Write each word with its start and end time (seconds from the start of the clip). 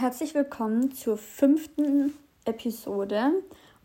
Herzlich 0.00 0.32
willkommen 0.32 0.92
zur 0.92 1.18
fünften 1.18 2.14
Episode 2.44 3.32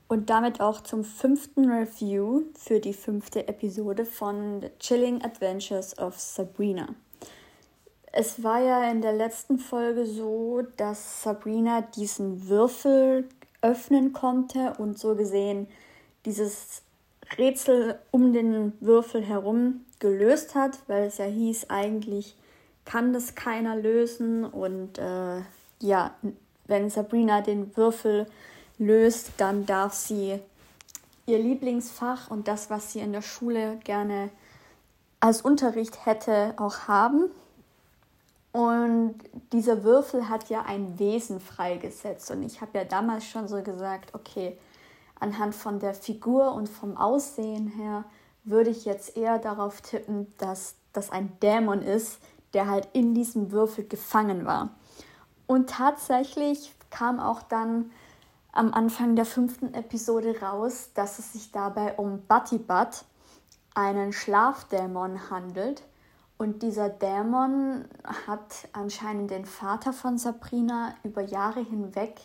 und 0.08 0.30
damit 0.30 0.62
auch 0.62 0.82
zum 0.82 1.04
fünften 1.04 1.72
Review 1.72 2.44
für 2.56 2.80
die 2.80 2.94
fünfte 2.94 3.48
Episode 3.48 4.06
von 4.06 4.62
The 4.62 4.70
Chilling 4.78 5.24
Adventures 5.24 5.98
of 5.98 6.20
Sabrina. 6.20 6.90
Es 8.12 8.44
war 8.44 8.62
ja 8.62 8.92
in 8.92 9.02
der 9.02 9.14
letzten 9.14 9.58
Folge 9.58 10.06
so, 10.06 10.62
dass 10.78 11.24
Sabrina 11.24 11.82
diesen 11.82 12.48
Würfel 12.48 13.28
öffnen 13.64 14.14
konnte 14.14 14.76
und 14.78 15.00
so 15.00 15.16
gesehen 15.16 15.66
dieses 16.28 16.84
Rätsel 17.40 17.98
um 18.12 18.34
den 18.34 18.74
Würfel 18.82 19.24
herum 19.24 19.84
gelöst 19.98 20.54
hat, 20.54 20.78
weil 20.86 21.08
es 21.08 21.18
ja 21.18 21.26
hieß, 21.26 21.72
eigentlich 21.72 22.36
kann 22.86 23.14
das 23.14 23.34
keiner 23.34 23.76
lösen 23.76 24.46
und 24.46 25.00
äh, 25.00 25.42
ja, 25.84 26.16
wenn 26.66 26.90
Sabrina 26.90 27.42
den 27.42 27.76
Würfel 27.76 28.26
löst, 28.78 29.32
dann 29.38 29.66
darf 29.66 29.94
sie 29.94 30.40
ihr 31.26 31.40
Lieblingsfach 31.40 32.32
und 32.32 32.48
das, 32.48 32.70
was 32.70 32.94
sie 32.94 33.00
in 33.00 33.12
der 33.14 33.22
Schule 33.22 33.78
gerne 33.84 34.30
als 35.20 35.42
Unterricht 35.42 36.06
hätte, 36.06 36.54
auch 36.58 36.88
haben. 36.88 37.30
Und 38.52 39.16
dieser 39.52 39.84
Würfel 39.84 40.30
hat 40.30 40.50
ja 40.50 40.64
ein 40.64 41.00
Wesen 41.00 41.40
freigesetzt. 41.40 42.30
Und 42.32 42.44
ich 42.44 42.62
habe 42.62 42.78
ja 42.78 42.84
damals 42.84 43.26
schon 43.26 43.48
so 43.48 43.62
gesagt, 43.62 44.14
okay, 44.14 44.58
anhand 45.20 45.56
von 45.56 45.80
der 45.80 45.94
Figur 45.94 46.54
und 46.54 46.70
vom 46.70 46.98
Aussehen 46.98 47.68
her 47.68 48.04
würde 48.44 48.70
ich 48.70 48.86
jetzt 48.86 49.18
eher 49.18 49.40
darauf 49.40 49.82
tippen, 49.82 50.28
dass 50.38 50.76
das 50.92 51.10
ein 51.10 51.32
Dämon 51.42 51.82
ist, 51.82 52.20
der 52.54 52.70
halt 52.70 52.88
in 52.94 53.16
diesem 53.16 53.52
Würfel 53.52 53.88
gefangen 53.88 54.46
war. 54.46 54.70
Und 55.54 55.70
tatsächlich 55.70 56.74
kam 56.90 57.20
auch 57.20 57.44
dann 57.44 57.92
am 58.54 58.74
Anfang 58.74 59.16
der 59.16 59.26
fünften 59.26 59.76
Episode 59.76 60.42
raus, 60.42 60.90
dass 60.96 61.20
es 61.20 61.34
sich 61.34 61.52
dabei 61.52 61.94
um 61.94 62.26
Batibat, 62.26 63.06
einen 63.76 64.14
Schlafdämon, 64.14 65.30
handelt. 65.30 65.84
Und 66.40 66.64
dieser 66.64 66.90
Dämon 66.90 67.86
hat 68.26 68.68
anscheinend 68.72 69.30
den 69.30 69.46
Vater 69.46 69.94
von 69.94 70.18
Sabrina 70.18 70.96
über 71.04 71.22
Jahre 71.22 71.60
hinweg 71.60 72.20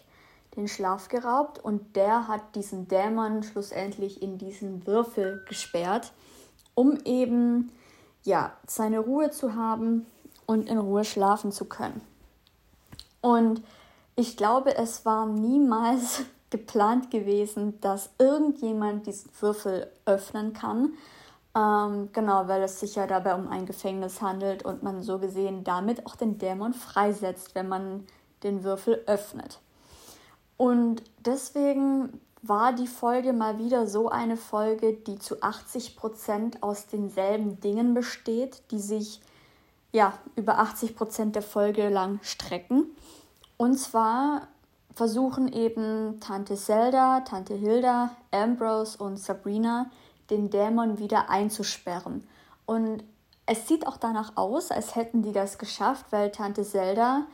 den 0.56 0.66
Schlaf 0.66 1.08
geraubt 1.08 1.62
und 1.62 1.96
der 1.96 2.28
hat 2.28 2.54
diesen 2.54 2.88
Dämon 2.88 3.42
schlussendlich 3.42 4.22
in 4.22 4.38
diesen 4.38 4.86
Würfel 4.86 5.44
gesperrt, 5.46 6.14
um 6.74 6.96
eben 7.04 7.72
ja, 8.24 8.54
seine 8.66 9.00
Ruhe 9.00 9.30
zu 9.30 9.54
haben 9.54 10.06
und 10.46 10.66
in 10.66 10.78
Ruhe 10.78 11.04
schlafen 11.04 11.52
zu 11.52 11.66
können. 11.66 12.00
Und 13.20 13.62
ich 14.16 14.36
glaube, 14.36 14.76
es 14.76 15.04
war 15.04 15.26
niemals 15.26 16.22
geplant 16.50 17.10
gewesen, 17.10 17.80
dass 17.80 18.10
irgendjemand 18.18 19.06
diesen 19.06 19.30
Würfel 19.40 19.90
öffnen 20.06 20.52
kann. 20.52 20.92
Ähm, 21.54 22.10
genau, 22.12 22.48
weil 22.48 22.62
es 22.62 22.80
sich 22.80 22.94
ja 22.94 23.06
dabei 23.06 23.34
um 23.34 23.48
ein 23.48 23.66
Gefängnis 23.66 24.22
handelt 24.22 24.64
und 24.64 24.82
man 24.82 25.02
so 25.02 25.18
gesehen 25.18 25.64
damit 25.64 26.06
auch 26.06 26.16
den 26.16 26.38
Dämon 26.38 26.72
freisetzt, 26.72 27.54
wenn 27.54 27.68
man 27.68 28.06
den 28.42 28.64
Würfel 28.64 29.02
öffnet. 29.06 29.60
Und 30.56 31.02
deswegen 31.24 32.20
war 32.42 32.72
die 32.72 32.86
Folge 32.86 33.32
mal 33.32 33.58
wieder 33.58 33.86
so 33.86 34.08
eine 34.08 34.36
Folge, 34.36 34.92
die 34.92 35.18
zu 35.18 35.42
80 35.42 35.96
Prozent 35.96 36.62
aus 36.62 36.86
denselben 36.86 37.60
Dingen 37.60 37.94
besteht, 37.94 38.62
die 38.70 38.78
sich 38.78 39.20
ja 39.92 40.12
über 40.36 40.58
80 40.58 40.96
Prozent 40.96 41.34
der 41.34 41.42
Folge 41.42 41.88
lang 41.88 42.20
strecken. 42.22 42.84
Und 43.56 43.78
zwar 43.78 44.48
versuchen 44.94 45.52
eben 45.52 46.20
Tante 46.20 46.56
Zelda, 46.56 47.20
Tante 47.20 47.54
Hilda, 47.54 48.10
Ambrose 48.30 48.98
und 48.98 49.16
Sabrina 49.16 49.90
den 50.30 50.50
Dämon 50.50 50.98
wieder 50.98 51.30
einzusperren. 51.30 52.26
Und 52.66 53.04
es 53.46 53.66
sieht 53.66 53.86
auch 53.86 53.96
danach 53.96 54.36
aus, 54.36 54.70
als 54.70 54.94
hätten 54.94 55.22
die 55.22 55.32
das 55.32 55.56
geschafft, 55.56 56.06
weil 56.10 56.30
Tante 56.30 56.64
Zelda 56.64 57.26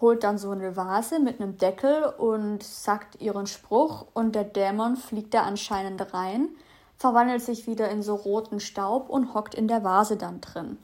holt 0.00 0.24
dann 0.24 0.38
so 0.38 0.50
eine 0.50 0.76
Vase 0.76 1.18
mit 1.18 1.40
einem 1.40 1.58
Deckel 1.58 2.04
und 2.16 2.62
sagt 2.62 3.20
ihren 3.20 3.46
Spruch 3.46 4.06
und 4.14 4.34
der 4.34 4.44
Dämon 4.44 4.96
fliegt 4.96 5.34
da 5.34 5.42
anscheinend 5.42 6.14
rein, 6.14 6.48
verwandelt 6.96 7.42
sich 7.42 7.66
wieder 7.66 7.90
in 7.90 8.02
so 8.02 8.14
roten 8.14 8.60
Staub 8.60 9.10
und 9.10 9.34
hockt 9.34 9.54
in 9.54 9.68
der 9.68 9.84
Vase 9.84 10.16
dann 10.16 10.40
drin. 10.40 10.78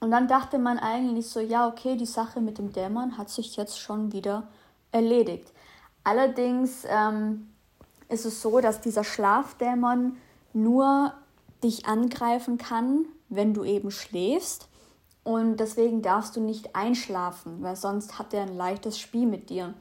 Und 0.00 0.10
dann 0.10 0.28
dachte 0.28 0.58
man 0.58 0.78
eigentlich 0.78 1.28
so, 1.28 1.40
ja, 1.40 1.68
okay, 1.68 1.96
die 1.96 2.06
Sache 2.06 2.40
mit 2.40 2.58
dem 2.58 2.72
Dämon 2.72 3.16
hat 3.16 3.30
sich 3.30 3.56
jetzt 3.56 3.78
schon 3.78 4.12
wieder 4.12 4.48
erledigt. 4.92 5.52
Allerdings 6.04 6.84
ähm, 6.88 7.48
ist 8.08 8.26
es 8.26 8.42
so, 8.42 8.60
dass 8.60 8.80
dieser 8.80 9.04
Schlafdämon 9.04 10.16
nur 10.52 11.14
dich 11.64 11.86
angreifen 11.86 12.58
kann, 12.58 13.06
wenn 13.28 13.54
du 13.54 13.64
eben 13.64 13.90
schläfst. 13.90 14.68
Und 15.24 15.56
deswegen 15.56 16.02
darfst 16.02 16.36
du 16.36 16.40
nicht 16.40 16.76
einschlafen, 16.76 17.62
weil 17.62 17.74
sonst 17.74 18.18
hat 18.18 18.32
er 18.32 18.42
ein 18.42 18.56
leichtes 18.56 18.98
Spiel 18.98 19.26
mit 19.26 19.50
dir. 19.50 19.74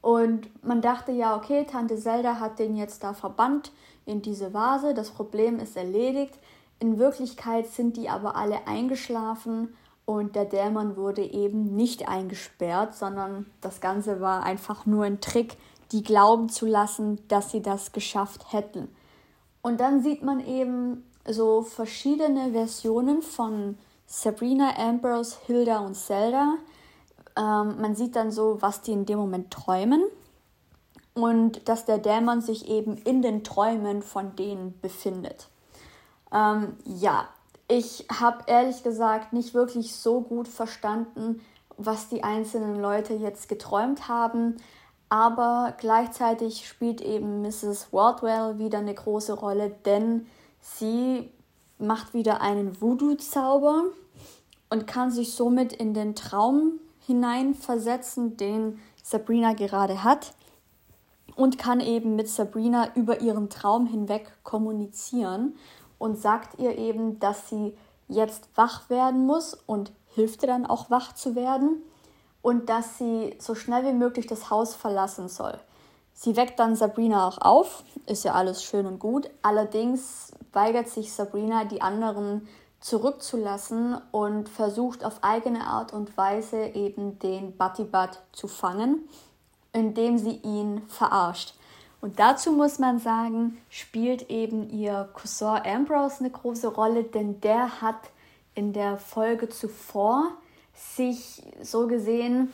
Und 0.00 0.48
man 0.64 0.80
dachte 0.80 1.12
ja, 1.12 1.36
okay, 1.36 1.66
Tante 1.70 1.98
Zelda 1.98 2.40
hat 2.40 2.58
den 2.58 2.76
jetzt 2.76 3.02
da 3.02 3.12
verbannt 3.12 3.72
in 4.06 4.22
diese 4.22 4.54
Vase, 4.54 4.94
das 4.94 5.10
Problem 5.10 5.58
ist 5.58 5.76
erledigt. 5.76 6.38
In 6.80 6.98
Wirklichkeit 6.98 7.66
sind 7.66 7.98
die 7.98 8.08
aber 8.08 8.36
alle 8.36 8.66
eingeschlafen 8.66 9.76
und 10.06 10.34
der 10.34 10.46
Dämon 10.46 10.96
wurde 10.96 11.22
eben 11.22 11.76
nicht 11.76 12.08
eingesperrt, 12.08 12.94
sondern 12.94 13.46
das 13.60 13.80
Ganze 13.82 14.20
war 14.20 14.42
einfach 14.42 14.86
nur 14.86 15.04
ein 15.04 15.20
Trick, 15.20 15.58
die 15.92 16.02
glauben 16.02 16.48
zu 16.48 16.66
lassen, 16.66 17.20
dass 17.28 17.50
sie 17.50 17.60
das 17.60 17.92
geschafft 17.92 18.52
hätten. 18.52 18.88
Und 19.60 19.80
dann 19.80 20.02
sieht 20.02 20.22
man 20.22 20.40
eben 20.40 21.04
so 21.28 21.62
verschiedene 21.62 22.52
Versionen 22.52 23.20
von 23.20 23.76
Sabrina, 24.06 24.76
Ambrose, 24.78 25.36
Hilda 25.46 25.80
und 25.80 25.94
Zelda. 25.94 26.54
Ähm, 27.36 27.80
man 27.80 27.94
sieht 27.94 28.16
dann 28.16 28.30
so, 28.30 28.56
was 28.60 28.80
die 28.80 28.92
in 28.92 29.04
dem 29.04 29.18
Moment 29.18 29.50
träumen 29.50 30.02
und 31.12 31.68
dass 31.68 31.84
der 31.84 31.98
Dämon 31.98 32.40
sich 32.40 32.68
eben 32.68 32.96
in 32.96 33.20
den 33.20 33.44
Träumen 33.44 34.00
von 34.02 34.34
denen 34.34 34.80
befindet. 34.80 35.48
Ähm, 36.32 36.76
ja, 36.84 37.28
ich 37.68 38.06
habe 38.12 38.44
ehrlich 38.46 38.82
gesagt 38.82 39.32
nicht 39.32 39.54
wirklich 39.54 39.94
so 39.94 40.20
gut 40.20 40.48
verstanden, 40.48 41.40
was 41.76 42.08
die 42.08 42.24
einzelnen 42.24 42.80
Leute 42.80 43.14
jetzt 43.14 43.48
geträumt 43.48 44.08
haben. 44.08 44.56
Aber 45.08 45.74
gleichzeitig 45.78 46.68
spielt 46.68 47.00
eben 47.00 47.42
Mrs. 47.42 47.92
Wardwell 47.92 48.58
wieder 48.58 48.78
eine 48.78 48.94
große 48.94 49.32
Rolle, 49.32 49.70
denn 49.84 50.26
sie 50.60 51.30
macht 51.78 52.14
wieder 52.14 52.40
einen 52.40 52.80
Voodoo-Zauber 52.80 53.84
und 54.68 54.86
kann 54.86 55.10
sich 55.10 55.34
somit 55.34 55.72
in 55.72 55.94
den 55.94 56.14
Traum 56.14 56.78
hineinversetzen, 57.06 58.36
den 58.36 58.78
Sabrina 59.02 59.54
gerade 59.54 60.04
hat 60.04 60.34
und 61.34 61.58
kann 61.58 61.80
eben 61.80 62.14
mit 62.16 62.28
Sabrina 62.28 62.94
über 62.94 63.20
ihren 63.20 63.48
Traum 63.48 63.86
hinweg 63.86 64.30
kommunizieren 64.44 65.54
und 66.00 66.18
sagt 66.18 66.58
ihr 66.58 66.76
eben, 66.78 67.20
dass 67.20 67.48
sie 67.48 67.76
jetzt 68.08 68.48
wach 68.56 68.90
werden 68.90 69.26
muss 69.26 69.54
und 69.66 69.92
hilft 70.14 70.42
ihr 70.42 70.48
dann 70.48 70.66
auch 70.66 70.90
wach 70.90 71.14
zu 71.14 71.36
werden 71.36 71.82
und 72.42 72.68
dass 72.70 72.98
sie 72.98 73.36
so 73.38 73.54
schnell 73.54 73.84
wie 73.84 73.92
möglich 73.92 74.26
das 74.26 74.50
Haus 74.50 74.74
verlassen 74.74 75.28
soll. 75.28 75.60
Sie 76.14 76.36
weckt 76.36 76.58
dann 76.58 76.74
Sabrina 76.74 77.28
auch 77.28 77.38
auf, 77.38 77.84
ist 78.06 78.24
ja 78.24 78.32
alles 78.32 78.64
schön 78.64 78.86
und 78.86 78.98
gut. 78.98 79.30
Allerdings 79.42 80.32
weigert 80.52 80.88
sich 80.88 81.12
Sabrina, 81.12 81.64
die 81.64 81.82
anderen 81.82 82.48
zurückzulassen 82.80 84.00
und 84.10 84.48
versucht 84.48 85.04
auf 85.04 85.22
eigene 85.22 85.66
Art 85.66 85.92
und 85.92 86.16
Weise 86.16 86.62
eben 86.64 87.18
den 87.18 87.56
Batibat 87.56 88.22
zu 88.32 88.48
fangen, 88.48 89.06
indem 89.74 90.16
sie 90.16 90.36
ihn 90.42 90.82
verarscht. 90.88 91.54
Und 92.00 92.18
dazu 92.18 92.52
muss 92.52 92.78
man 92.78 92.98
sagen, 92.98 93.58
spielt 93.68 94.30
eben 94.30 94.70
ihr 94.70 95.08
Cousin 95.12 95.60
Ambrose 95.64 96.20
eine 96.20 96.30
große 96.30 96.68
Rolle, 96.68 97.04
denn 97.04 97.40
der 97.40 97.82
hat 97.82 98.10
in 98.54 98.72
der 98.72 98.96
Folge 98.96 99.48
zuvor 99.48 100.32
sich 100.74 101.42
so 101.62 101.86
gesehen 101.86 102.50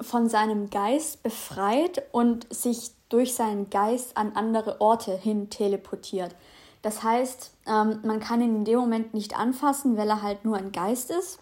von 0.00 0.28
seinem 0.28 0.70
Geist 0.70 1.22
befreit 1.22 2.02
und 2.12 2.52
sich 2.52 2.90
durch 3.08 3.34
seinen 3.34 3.70
Geist 3.70 4.16
an 4.16 4.32
andere 4.34 4.80
Orte 4.80 5.16
hin 5.16 5.50
teleportiert. 5.50 6.34
Das 6.82 7.02
heißt, 7.02 7.52
ähm, 7.66 8.00
man 8.04 8.20
kann 8.20 8.40
ihn 8.40 8.56
in 8.56 8.64
dem 8.64 8.78
Moment 8.78 9.14
nicht 9.14 9.38
anfassen, 9.38 9.96
weil 9.96 10.08
er 10.08 10.22
halt 10.22 10.44
nur 10.44 10.56
ein 10.56 10.72
Geist 10.72 11.10
ist, 11.10 11.40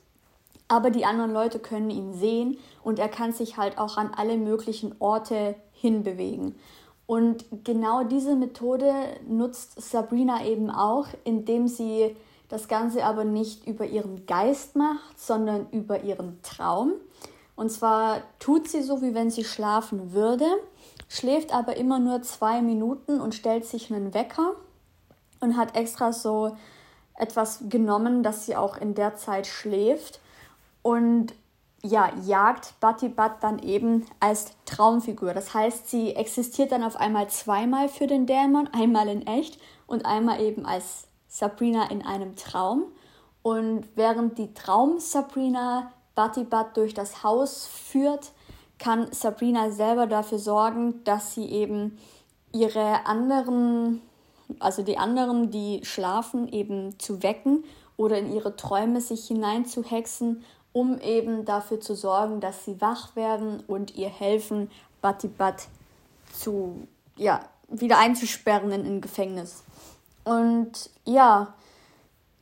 aber 0.67 0.91
die 0.91 1.05
anderen 1.05 1.33
Leute 1.33 1.59
können 1.59 1.91
ihn 1.91 2.15
sehen 2.15 2.59
und 2.83 2.99
er 2.99 3.09
kann 3.09 3.33
sich 3.33 3.57
halt 3.57 3.79
auch 3.79 3.97
an 3.97 4.11
alle 4.17 4.37
möglichen 4.37 4.95
Orte 4.99 5.55
hinbewegen. 5.73 6.57
Und 7.09 7.47
genau 7.65 8.05
diese 8.05 8.37
Methode 8.37 8.93
nutzt 9.27 9.81
Sabrina 9.81 10.45
eben 10.45 10.71
auch, 10.71 11.07
indem 11.25 11.67
sie 11.67 12.15
das 12.51 12.69
Ganze 12.69 13.03
aber 13.03 13.25
nicht 13.25 13.67
über 13.67 13.87
ihren 13.87 14.27
Geist 14.27 14.77
macht, 14.77 15.19
sondern 15.19 15.71
über 15.71 16.05
ihren 16.05 16.39
Traum. 16.43 16.93
Und 17.57 17.73
zwar 17.73 18.21
tut 18.39 18.69
sie 18.69 18.83
so, 18.83 19.01
wie 19.01 19.15
wenn 19.15 19.31
sie 19.31 19.45
schlafen 19.45 20.13
würde, 20.13 20.45
schläft 21.09 21.55
aber 21.55 21.79
immer 21.79 21.99
nur 21.99 22.21
zwei 22.21 22.61
Minuten 22.61 23.23
und 23.23 23.35
stellt 23.35 23.65
sich 23.65 23.91
einen 23.91 24.13
Wecker 24.13 24.53
und 25.41 25.57
hat 25.57 25.77
extra 25.77 26.13
so 26.13 26.59
etwas 27.15 27.71
genommen, 27.71 28.23
dass 28.23 28.45
sie 28.45 28.55
auch 28.55 28.77
in 28.77 28.95
der 28.95 29.17
Zeit 29.17 29.47
schläft 29.47 30.21
und 30.83 31.33
ja, 31.83 32.11
jagt 32.25 32.75
Batty 32.81 33.09
Butt 33.09 33.33
dann 33.41 33.59
eben 33.61 34.07
als 34.21 34.53
Traumfigur. 34.65 35.33
Das 35.35 35.55
heißt, 35.55 35.89
sie 35.89 36.15
existiert 36.15 36.73
dann 36.73 36.83
auf 36.83 36.97
einmal 36.97 37.29
zweimal 37.29 37.89
für 37.89 38.07
den 38.07 38.27
Dämon, 38.27 38.69
einmal 38.73 39.09
in 39.09 39.27
echt 39.27 39.59
und 39.87 40.05
einmal 40.05 40.41
eben 40.41 40.67
als 40.67 41.07
Sabrina 41.29 41.91
in 41.91 42.05
einem 42.05 42.37
Traum. 42.37 42.85
Und 43.43 43.85
während 43.95 44.39
die 44.39 44.53
Traum-Sabrina 44.53 45.93
Batty 46.15 46.45
Butt 46.45 46.77
durch 46.77 46.95
das 46.95 47.23
Haus 47.23 47.67
führt, 47.67 48.33
kann 48.79 49.13
Sabrina 49.13 49.71
selber 49.71 50.07
dafür 50.07 50.39
sorgen, 50.39 51.03
dass 51.05 51.35
sie 51.35 51.47
eben 51.47 51.99
ihre 52.53 53.07
anderen 53.07 54.01
also 54.61 54.83
die 54.83 54.99
anderen, 54.99 55.51
die 55.51 55.81
schlafen, 55.85 56.49
eben 56.49 56.99
zu 56.99 57.23
wecken 57.23 57.65
oder 57.97 58.19
in 58.19 58.33
ihre 58.33 58.57
Träume 58.57 59.01
sich 59.01 59.27
hineinzuhexen, 59.27 60.45
um 60.73 61.01
eben 61.01 61.45
dafür 61.45 61.81
zu 61.81 61.95
sorgen, 61.95 62.41
dass 62.41 62.65
sie 62.65 62.81
wach 62.81 63.17
werden 63.17 63.63
und 63.67 63.97
ihr 63.97 64.09
helfen, 64.09 64.71
Batibat 65.01 65.69
zu, 66.33 66.87
ja, 67.17 67.41
wieder 67.69 67.99
einzusperren 67.99 68.71
in 68.73 68.87
ein 68.87 69.01
Gefängnis. 69.01 69.63
Und 70.25 70.91
ja, 71.05 71.55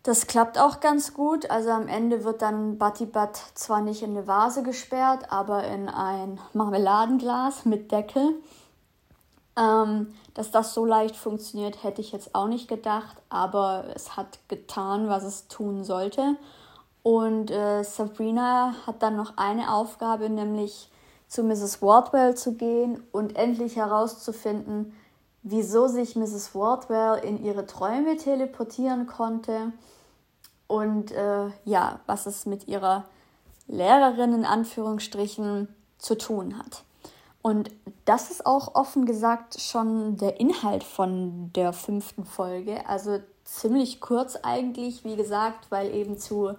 das 0.03 0.27
klappt 0.27 0.59
auch 0.59 0.81
ganz 0.81 1.15
gut. 1.15 1.51
Also 1.51 1.71
am 1.71 1.89
Ende 1.89 2.25
wird 2.25 2.43
dann 2.43 2.79
Batibat 2.79 3.37
zwar 3.55 3.81
nicht 3.81 4.03
in 4.03 4.11
eine 4.11 4.27
Vase 4.27 4.63
gesperrt, 4.63 5.33
aber 5.33 5.65
in 5.65 5.89
ein 5.89 6.39
Marmeladenglas 6.53 7.65
mit 7.65 7.91
Deckel. 7.91 8.35
Ähm, 9.59 10.15
dass 10.35 10.51
das 10.51 10.75
so 10.75 10.85
leicht 10.85 11.17
funktioniert, 11.17 11.83
hätte 11.83 12.03
ich 12.03 12.13
jetzt 12.13 12.35
auch 12.35 12.47
nicht 12.47 12.69
gedacht, 12.69 13.17
aber 13.31 13.87
es 13.95 14.17
hat 14.17 14.39
getan, 14.49 15.09
was 15.09 15.25
es 15.25 15.49
tun 15.49 15.83
sollte. 15.83 16.37
Und 17.07 17.53
äh, 17.53 17.85
Sabrina 17.85 18.75
hat 18.85 19.01
dann 19.01 19.15
noch 19.15 19.37
eine 19.37 19.73
Aufgabe, 19.73 20.29
nämlich 20.29 20.91
zu 21.29 21.45
Mrs. 21.45 21.81
Wardwell 21.81 22.35
zu 22.35 22.55
gehen 22.55 23.01
und 23.13 23.37
endlich 23.37 23.77
herauszufinden, 23.77 24.93
wieso 25.45 25.87
sich 25.87 26.17
Mrs. 26.17 26.57
Wardwell 26.57 27.23
in 27.23 27.45
ihre 27.45 27.65
Träume 27.65 28.17
teleportieren 28.17 29.07
konnte 29.07 29.71
und 30.67 31.13
äh, 31.13 31.47
ja, 31.65 32.01
was 32.07 32.27
es 32.27 32.45
mit 32.45 32.67
ihrer 32.67 33.05
Lehrerin 33.69 34.33
in 34.35 34.45
Anführungsstrichen 34.45 35.69
zu 35.99 36.19
tun 36.19 36.59
hat. 36.59 36.83
Und 37.41 37.71
das 38.05 38.33
ist 38.33 38.45
auch 38.47 38.75
offen 38.75 39.07
gesagt 39.07 39.61
schon 39.61 40.17
der 40.17 40.41
Inhalt 40.41 40.83
von 40.83 41.53
der 41.53 41.73
fünften 41.73 42.25
Folge. 42.25 42.85
Also 42.89 43.21
ziemlich 43.45 44.01
kurz 44.01 44.35
eigentlich, 44.43 45.05
wie 45.05 45.15
gesagt, 45.15 45.71
weil 45.71 45.95
eben 45.95 46.19
zu 46.19 46.57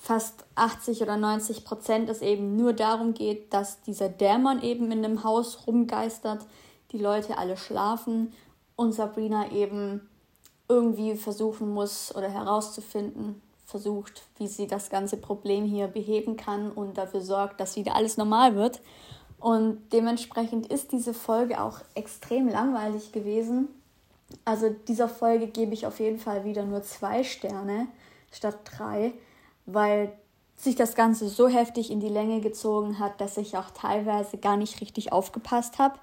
fast 0.00 0.44
80 0.54 1.02
oder 1.02 1.16
90 1.16 1.64
Prozent 1.64 2.08
es 2.08 2.22
eben 2.22 2.56
nur 2.56 2.72
darum 2.72 3.14
geht, 3.14 3.52
dass 3.52 3.80
dieser 3.82 4.08
Dämon 4.08 4.62
eben 4.62 4.90
in 4.92 5.02
dem 5.02 5.24
Haus 5.24 5.66
rumgeistert, 5.66 6.44
die 6.92 6.98
Leute 6.98 7.38
alle 7.38 7.56
schlafen 7.56 8.32
und 8.76 8.92
Sabrina 8.92 9.50
eben 9.52 10.08
irgendwie 10.68 11.14
versuchen 11.14 11.72
muss 11.72 12.14
oder 12.14 12.30
herauszufinden, 12.30 13.40
versucht, 13.66 14.22
wie 14.38 14.46
sie 14.46 14.66
das 14.66 14.90
ganze 14.90 15.16
Problem 15.16 15.64
hier 15.64 15.88
beheben 15.88 16.36
kann 16.36 16.70
und 16.70 16.98
dafür 16.98 17.20
sorgt, 17.20 17.60
dass 17.60 17.76
wieder 17.76 17.94
alles 17.94 18.16
normal 18.16 18.54
wird. 18.54 18.80
Und 19.38 19.92
dementsprechend 19.92 20.68
ist 20.68 20.92
diese 20.92 21.12
Folge 21.12 21.60
auch 21.60 21.80
extrem 21.94 22.48
langweilig 22.48 23.12
gewesen. 23.12 23.68
Also 24.44 24.74
dieser 24.88 25.08
Folge 25.08 25.48
gebe 25.48 25.74
ich 25.74 25.86
auf 25.86 26.00
jeden 26.00 26.18
Fall 26.18 26.44
wieder 26.44 26.64
nur 26.64 26.82
zwei 26.82 27.24
Sterne 27.24 27.88
statt 28.30 28.56
drei, 28.64 29.12
weil 29.66 30.12
sich 30.56 30.76
das 30.76 30.94
Ganze 30.94 31.28
so 31.28 31.48
heftig 31.48 31.90
in 31.90 32.00
die 32.00 32.08
Länge 32.08 32.40
gezogen 32.40 32.98
hat, 32.98 33.20
dass 33.20 33.36
ich 33.36 33.56
auch 33.56 33.70
teilweise 33.70 34.38
gar 34.38 34.56
nicht 34.56 34.80
richtig 34.80 35.12
aufgepasst 35.12 35.78
habe 35.78 35.98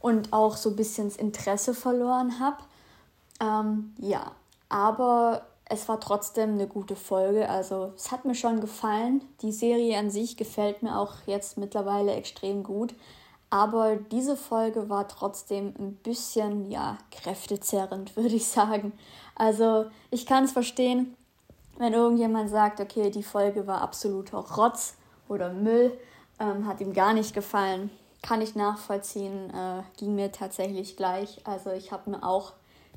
und 0.00 0.32
auch 0.32 0.56
so 0.56 0.70
ein 0.70 0.76
bisschen 0.76 1.08
das 1.08 1.16
Interesse 1.16 1.74
verloren 1.74 2.38
habe. 2.38 2.58
Ähm, 3.40 3.94
ja, 3.98 4.32
aber 4.68 5.46
es 5.68 5.88
war 5.88 6.00
trotzdem 6.00 6.52
eine 6.52 6.68
gute 6.68 6.96
Folge. 6.96 7.48
Also 7.48 7.92
es 7.96 8.12
hat 8.12 8.24
mir 8.24 8.34
schon 8.34 8.60
gefallen. 8.60 9.22
Die 9.42 9.52
Serie 9.52 9.98
an 9.98 10.10
sich 10.10 10.36
gefällt 10.36 10.82
mir 10.82 10.98
auch 10.98 11.14
jetzt 11.26 11.58
mittlerweile 11.58 12.14
extrem 12.14 12.62
gut. 12.62 12.94
Aber 13.50 13.96
diese 13.96 14.36
Folge 14.36 14.88
war 14.88 15.08
trotzdem 15.08 15.74
ein 15.78 15.94
bisschen, 15.96 16.70
ja, 16.70 16.98
kräftezerrend, 17.10 18.16
würde 18.16 18.34
ich 18.34 18.46
sagen. 18.46 18.92
Also 19.34 19.86
ich 20.10 20.26
kann 20.26 20.44
es 20.44 20.52
verstehen, 20.52 21.16
wenn 21.78 21.92
irgendjemand 21.92 22.50
sagt, 22.50 22.80
okay, 22.80 23.10
die 23.10 23.22
Folge 23.22 23.66
war 23.66 23.82
absoluter 23.82 24.38
Rotz 24.38 24.94
oder 25.28 25.52
Müll, 25.52 25.98
ähm, 26.38 26.66
hat 26.66 26.80
ihm 26.80 26.92
gar 26.92 27.12
nicht 27.12 27.34
gefallen. 27.34 27.90
Kann 28.22 28.40
ich 28.40 28.54
nachvollziehen, 28.54 29.50
äh, 29.50 29.82
ging 29.98 30.14
mir 30.14 30.32
tatsächlich 30.32 30.96
gleich. 30.96 31.40
Also 31.44 31.70
ich 31.70 31.92
habe 31.92 32.10
mir 32.10 32.22
auch 32.22 32.54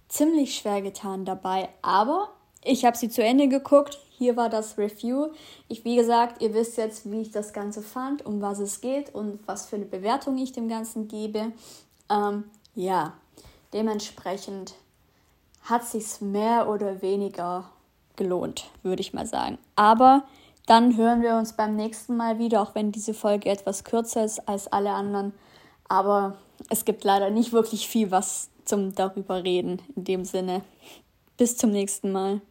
ziemlich 0.08 0.56
schwer 0.56 0.81
getan 0.81 1.26
dabei, 1.26 1.70
aber 1.81 2.30
ich 2.64 2.84
habe 2.86 2.98
sie 2.98 3.10
zu 3.10 3.24
Ende 3.24 3.48
geguckt. 3.48 4.00
Hier 4.10 4.36
war 4.36 4.50
das 4.50 4.78
Review. 4.78 5.30
Ich, 5.70 5.86
wie 5.86 5.96
gesagt, 5.96 6.42
ihr 6.42 6.54
wisst 6.54 6.78
jetzt, 6.78 7.10
wie 7.10 7.22
ich 7.22 7.31
das 7.31 7.54
Ganze 7.54 7.81
fand, 7.81 8.26
um 8.26 8.42
was 8.42 8.60
es 8.60 8.81
geht 8.81 9.14
und 9.16 9.40
was 9.46 9.68
für 9.68 9.78
eine 9.78 9.86
Bewertung 9.86 10.38
ich 10.38 10.52
dem 10.52 10.68
Ganzen 10.68 11.08
gebe. 11.08 11.54
Ähm, 12.10 12.46
ja, 12.76 13.14
dementsprechend 13.72 14.76
hat 15.62 15.86
sich's 15.86 16.20
mehr 16.20 16.68
oder 16.70 17.02
weniger 17.02 17.70
gelohnt, 18.19 18.69
würde 18.83 19.01
ich 19.01 19.13
mal 19.13 19.25
sagen. 19.25 19.57
Aber 19.75 20.24
dann 20.68 20.95
hören 20.95 21.24
wir 21.24 21.36
uns 21.36 21.54
beim 21.54 21.75
nächsten 21.75 22.16
Mal 22.16 22.38
wieder, 22.38 22.62
auch 22.62 22.75
wenn 22.75 22.92
diese 22.92 23.16
Folge 23.16 23.50
etwas 23.50 23.83
kürzer 23.83 24.24
ist 24.24 24.48
als 24.48 24.68
alle 24.68 24.92
anderen. 24.92 25.33
Aber 25.88 26.36
es 26.69 26.86
gibt 26.86 27.04
leider 27.04 27.31
nicht 27.31 27.51
wirklich 27.51 27.88
viel 27.88 28.12
was 28.12 28.51
zum 28.66 28.94
darüber 28.94 29.44
reden 29.44 29.81
in 29.95 30.04
dem 30.04 30.25
Sinne. 30.25 30.62
Bis 31.38 31.57
zum 31.57 31.71
nächsten 31.71 32.12
Mal. 32.12 32.42